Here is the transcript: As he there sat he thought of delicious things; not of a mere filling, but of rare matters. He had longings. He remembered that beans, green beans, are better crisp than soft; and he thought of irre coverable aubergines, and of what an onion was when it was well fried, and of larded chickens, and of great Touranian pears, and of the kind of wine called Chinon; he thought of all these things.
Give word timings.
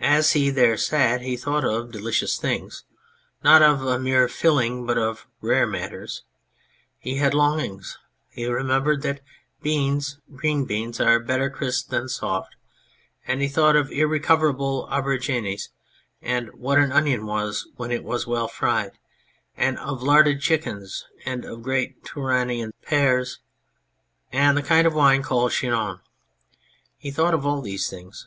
As 0.00 0.32
he 0.32 0.50
there 0.50 0.76
sat 0.76 1.20
he 1.20 1.36
thought 1.36 1.64
of 1.64 1.92
delicious 1.92 2.36
things; 2.36 2.82
not 3.44 3.62
of 3.62 3.80
a 3.86 3.96
mere 3.96 4.26
filling, 4.26 4.84
but 4.86 4.98
of 4.98 5.28
rare 5.40 5.68
matters. 5.68 6.24
He 6.98 7.18
had 7.18 7.32
longings. 7.32 7.96
He 8.32 8.46
remembered 8.46 9.02
that 9.02 9.20
beans, 9.62 10.18
green 10.34 10.64
beans, 10.64 10.98
are 11.00 11.20
better 11.20 11.48
crisp 11.48 11.90
than 11.90 12.08
soft; 12.08 12.56
and 13.24 13.40
he 13.40 13.46
thought 13.46 13.76
of 13.76 13.90
irre 13.90 14.20
coverable 14.20 14.88
aubergines, 14.90 15.68
and 16.20 16.48
of 16.48 16.54
what 16.54 16.78
an 16.78 16.90
onion 16.90 17.24
was 17.24 17.68
when 17.76 17.92
it 17.92 18.02
was 18.02 18.26
well 18.26 18.48
fried, 18.48 18.98
and 19.56 19.78
of 19.78 20.02
larded 20.02 20.40
chickens, 20.40 21.06
and 21.24 21.44
of 21.44 21.62
great 21.62 22.02
Touranian 22.04 22.72
pears, 22.84 23.38
and 24.32 24.58
of 24.58 24.64
the 24.64 24.68
kind 24.68 24.88
of 24.88 24.94
wine 24.96 25.22
called 25.22 25.52
Chinon; 25.52 26.00
he 26.98 27.12
thought 27.12 27.32
of 27.32 27.46
all 27.46 27.62
these 27.62 27.88
things. 27.88 28.26